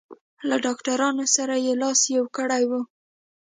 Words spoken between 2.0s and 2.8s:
یو کړی و.